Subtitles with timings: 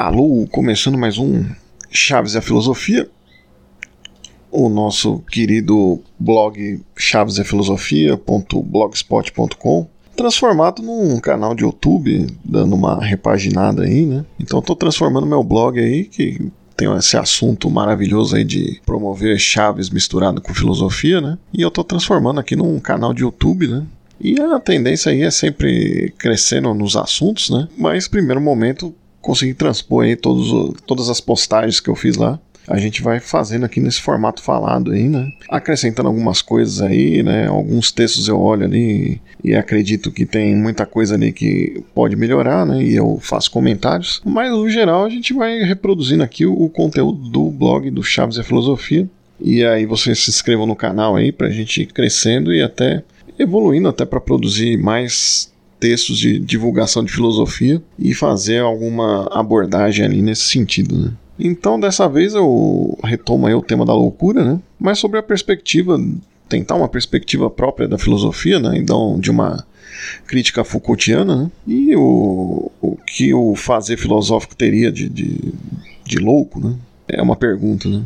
[0.00, 1.44] Alô, começando mais um
[1.90, 3.10] Chaves e a Filosofia,
[4.48, 14.24] o nosso querido blog chaveseafilosofia.blogspot.com, transformado num canal de YouTube, dando uma repaginada aí, né?
[14.38, 19.90] Então estou transformando meu blog aí, que tem esse assunto maravilhoso aí de promover chaves
[19.90, 21.36] misturado com filosofia, né?
[21.52, 23.84] E eu estou transformando aqui num canal de YouTube, né?
[24.20, 27.66] E a tendência aí é sempre crescendo nos assuntos, né?
[27.76, 28.94] Mas primeiro momento
[29.28, 32.40] consegui transpor aí todos, todas as postagens que eu fiz lá.
[32.66, 35.30] A gente vai fazendo aqui nesse formato falado aí, né?
[35.50, 37.46] Acrescentando algumas coisas aí, né?
[37.46, 42.64] Alguns textos eu olho ali e acredito que tem muita coisa ali que pode melhorar,
[42.66, 42.82] né?
[42.82, 44.22] E eu faço comentários.
[44.24, 48.42] Mas no geral a gente vai reproduzindo aqui o, conteúdo do blog do Chaves e
[48.42, 49.08] Filosofia.
[49.40, 53.02] E aí vocês se inscrevam no canal aí pra gente ir crescendo e até
[53.38, 60.22] evoluindo até para produzir mais textos de divulgação de filosofia e fazer alguma abordagem ali
[60.22, 61.12] nesse sentido, né?
[61.38, 64.60] Então, dessa vez eu retomo aí o tema da loucura, né?
[64.78, 66.00] Mas sobre a perspectiva,
[66.48, 68.76] tentar uma perspectiva própria da filosofia, né?
[68.76, 69.64] Então, de uma
[70.26, 71.50] crítica Foucaultiana, né?
[71.66, 75.54] E o, o que o fazer filosófico teria de, de,
[76.04, 76.74] de louco, né?
[77.06, 78.02] É uma pergunta, né?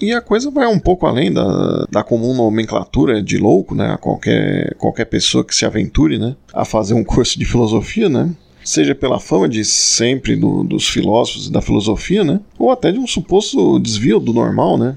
[0.00, 3.92] E a coisa vai um pouco além da, da comum nomenclatura de louco, né?
[3.92, 6.36] A qualquer, qualquer pessoa que se aventure, né?
[6.52, 8.30] A fazer um curso de filosofia, né?
[8.64, 12.40] Seja pela fama de sempre do, dos filósofos e da filosofia, né?
[12.58, 14.96] Ou até de um suposto desvio do normal, né?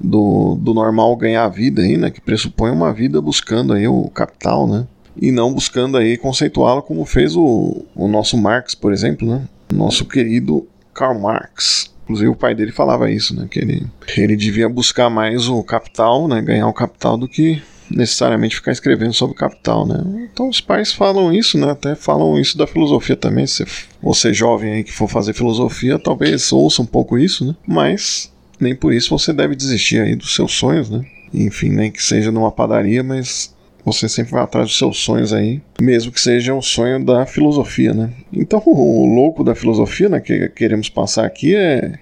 [0.00, 2.10] Do, do normal ganhar a vida aí, né?
[2.10, 4.86] Que pressupõe uma vida buscando aí o capital, né?
[5.16, 9.42] E não buscando aí conceituá-lo como fez o, o nosso Marx, por exemplo, né?
[9.72, 11.91] Nosso querido Karl Marx.
[12.04, 13.46] Inclusive o pai dele falava isso, né?
[13.50, 13.86] Que ele,
[14.16, 16.40] ele devia buscar mais o capital, né?
[16.42, 20.28] Ganhar o capital do que necessariamente ficar escrevendo sobre capital, né?
[20.32, 21.70] Então os pais falam isso, né?
[21.70, 23.46] Até falam isso da filosofia também.
[23.46, 23.64] Se
[24.02, 27.54] você jovem aí que for fazer filosofia, talvez ouça um pouco isso, né?
[27.66, 31.04] Mas nem por isso você deve desistir aí dos seus sonhos, né?
[31.32, 33.51] Enfim, nem que seja numa padaria, mas
[33.84, 37.92] você sempre vai atrás dos seus sonhos aí, mesmo que seja o sonho da filosofia,
[37.92, 38.10] né?
[38.32, 41.98] Então, o louco da filosofia, né, que queremos passar aqui é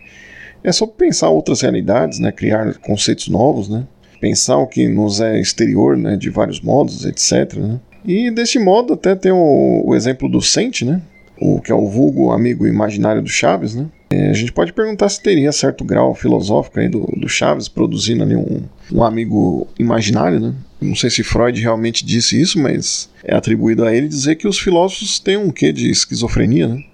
[0.62, 3.86] é sobre pensar outras realidades, né, criar conceitos novos, né?
[4.20, 7.80] Pensar o que nos é exterior, né, de vários modos, etc, né?
[8.04, 11.00] E desse modo até tem o, o exemplo do Sente, né?
[11.40, 13.86] O que é o vulgo amigo imaginário do Chaves, né?
[14.12, 18.24] É, a gente pode perguntar se teria certo grau filosófico aí do, do Chaves produzindo
[18.24, 18.62] ali um,
[18.92, 20.52] um amigo imaginário, né?
[20.80, 24.58] Não sei se Freud realmente disse isso, mas é atribuído a ele dizer que os
[24.58, 26.84] filósofos têm um quê de esquizofrenia, né?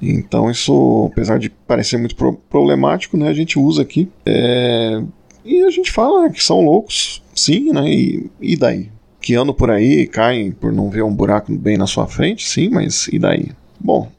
[0.00, 4.08] Então isso, apesar de parecer muito pro problemático, né, a gente usa aqui.
[4.24, 5.02] É...
[5.44, 7.90] E a gente fala que são loucos, sim, né?
[7.90, 8.88] E, e daí?
[9.20, 12.48] Que andam por aí e caem por não ver um buraco bem na sua frente,
[12.48, 13.48] sim, mas e daí?
[13.78, 14.10] Bom,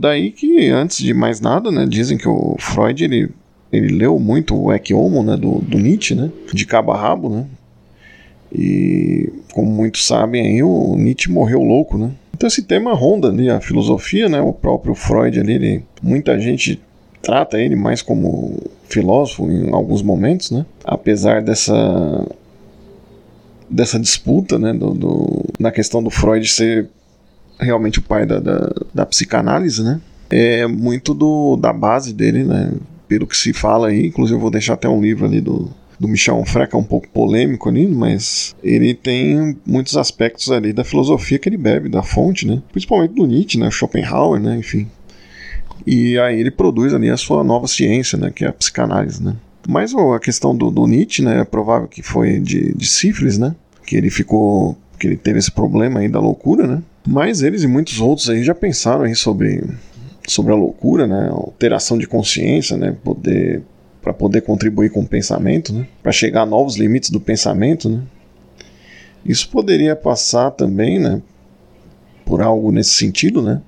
[0.00, 3.30] daí que antes de mais nada, né, dizem que o Freud ele,
[3.70, 7.28] ele leu muito o Ecce Homo, né, do, do Nietzsche, né, de cabo a rabo,
[7.28, 7.46] né,
[8.52, 12.10] e como muitos sabem aí, o Nietzsche morreu louco, né?
[12.34, 14.40] Então esse tema ronda ali a filosofia, né?
[14.40, 16.80] O próprio Freud ali, ele, muita gente
[17.22, 18.58] trata ele mais como
[18.88, 20.64] filósofo em alguns momentos, né?
[20.84, 22.26] Apesar dessa
[23.68, 24.72] dessa disputa, né?
[24.72, 26.88] Do, do na questão do Freud ser
[27.60, 30.00] realmente o pai da, da, da psicanálise, né?
[30.28, 32.72] É muito do, da base dele, né?
[33.08, 36.08] Pelo que se fala aí, inclusive eu vou deixar até um livro ali do do
[36.08, 41.38] Michel que é um pouco polêmico ali, mas ele tem muitos aspectos ali da filosofia
[41.38, 42.62] que ele bebe, da fonte, né?
[42.72, 43.70] Principalmente do Nietzsche, né?
[43.70, 44.56] Schopenhauer, né?
[44.56, 44.88] Enfim.
[45.86, 48.32] E aí ele produz ali a sua nova ciência, né?
[48.34, 49.36] Que é a psicanálise, né?
[49.68, 51.40] Mas a questão do, do Nietzsche, né?
[51.40, 53.54] É provável que foi de, de sífilis, né?
[53.84, 54.78] Que ele ficou...
[55.00, 56.82] que ele teve esse problema aí da loucura, né?
[57.08, 59.64] Mas eles e muitos outros aí já pensaram aí sobre
[60.28, 61.28] sobre a loucura, né?
[61.32, 62.94] Alteração de consciência, né?
[63.02, 63.62] Poder
[64.02, 65.86] para poder contribuir com o pensamento, né?
[66.02, 67.88] para chegar a novos limites do pensamento.
[67.88, 68.02] Né?
[69.24, 71.20] Isso poderia passar também né,
[72.24, 73.60] por algo nesse sentido, né?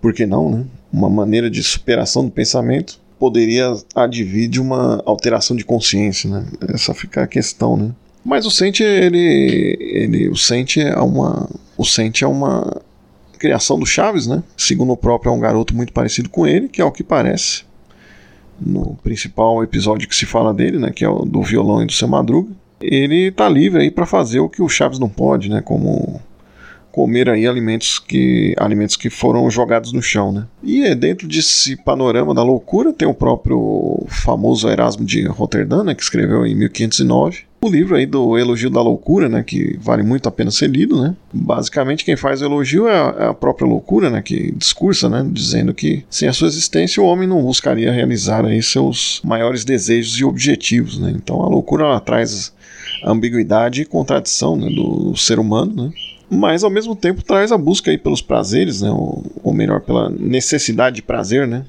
[0.00, 0.64] Por que não, né?
[0.90, 6.46] Uma maneira de superação do pensamento poderia advir de uma alteração de consciência, né?
[6.72, 7.90] Essa fica a questão, né?
[8.28, 11.48] Mas o Sente, ele, ele, o Sente é uma,
[11.78, 12.82] o Sente é uma
[13.38, 14.42] criação do Chaves, né?
[14.54, 17.64] Segundo o próprio, é um garoto muito parecido com ele, que é o que parece
[18.60, 21.92] no principal episódio que se fala dele, né, que é o do violão e do
[21.92, 22.50] seu Madruga,
[22.82, 26.20] ele está livre aí para fazer o que o Chaves não pode, né, como
[26.92, 30.46] comer aí alimentos que alimentos que foram jogados no chão, né?
[30.62, 35.94] E é dentro desse panorama da loucura tem o próprio famoso Erasmo de Roterdã, né,
[35.94, 40.28] que escreveu em 1509, o livro aí do Elogio da Loucura, né, que vale muito
[40.28, 41.14] a pena ser lido, né?
[41.32, 45.26] Basicamente quem faz o elogio é a, é a, própria loucura, né, que discursa, né,
[45.30, 50.18] dizendo que sem a sua existência o homem não buscaria realizar aí seus maiores desejos
[50.18, 51.12] e objetivos, né?
[51.14, 52.52] Então a loucura ela traz
[53.04, 55.92] ambiguidade e contradição né, do ser humano, né?
[56.30, 58.90] mas ao mesmo tempo traz a busca aí pelos prazeres, né?
[58.90, 61.64] ou, ou melhor, pela necessidade de prazer, né?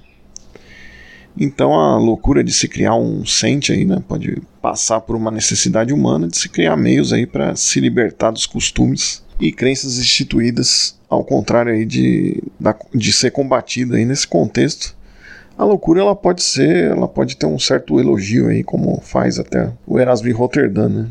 [1.37, 5.93] Então a loucura de se criar um sente aí, né, pode passar por uma necessidade
[5.93, 11.23] humana de se criar meios aí para se libertar dos costumes e crenças instituídas, ao
[11.23, 12.43] contrário aí de,
[12.93, 14.97] de ser combatida aí nesse contexto.
[15.57, 19.71] A loucura ela pode ser, ela pode ter um certo elogio aí, como faz até
[19.85, 21.07] o Erasmo de Rotterdam, né?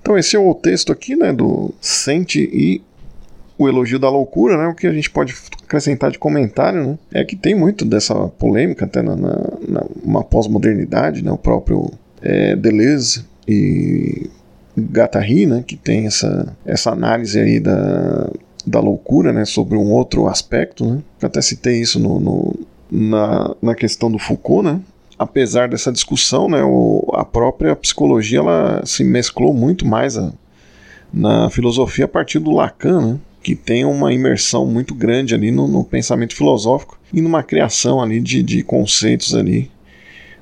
[0.00, 2.82] Então esse é o texto aqui, né, do Sente e
[3.56, 4.66] o elogio da loucura, né?
[4.66, 5.34] O que a gente pode
[5.74, 6.98] acrescentar de comentário, né?
[7.12, 11.32] É que tem muito dessa polêmica até na, na, na pós-modernidade, né?
[11.32, 11.90] O próprio
[12.22, 14.30] é, Deleuze e
[14.78, 15.64] Guattari, né?
[15.66, 18.30] Que tem essa, essa análise aí da,
[18.64, 19.44] da loucura, né?
[19.44, 21.02] Sobre um outro aspecto, né?
[21.20, 22.54] Eu até citei isso no, no
[22.90, 24.80] na, na questão do Foucault, né?
[25.16, 30.32] apesar dessa discussão, né, o, a própria psicologia ela se mesclou muito mais a,
[31.12, 35.68] na filosofia a partir do Lacan, né, que tem uma imersão muito grande ali no,
[35.68, 39.70] no pensamento filosófico e numa criação ali de, de conceitos ali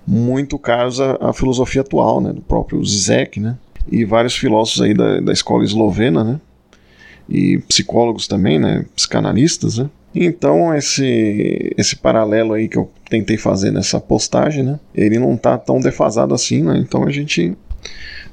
[0.06, 3.58] muito caros à, à, filosofia atual, né, do próprio Zizek, né,
[3.90, 6.40] e vários filósofos aí da, da escola eslovena, né,
[7.28, 13.72] e psicólogos também, né, psicanalistas, né, então esse esse paralelo aí que eu tentei fazer
[13.72, 14.78] nessa postagem, né?
[14.94, 16.76] Ele não tá tão defasado assim, né?
[16.86, 17.56] Então a gente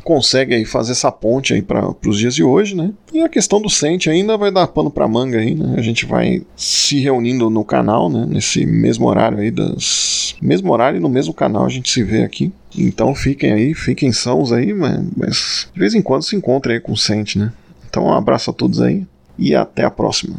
[0.03, 2.91] consegue aí fazer essa ponte aí para os dias de hoje, né?
[3.13, 5.75] E a questão do Sente ainda vai dar pano para manga aí, né?
[5.77, 8.25] A gente vai se reunindo no canal, né?
[8.27, 12.23] Nesse mesmo horário aí das mesmo horário e no mesmo canal a gente se vê
[12.23, 12.51] aqui.
[12.75, 16.93] Então fiquem aí, fiquem sãos aí, mas de vez em quando se encontrem aí com
[16.93, 17.51] o Sente, né?
[17.89, 19.05] Então um abraço a todos aí
[19.37, 20.37] e até a próxima.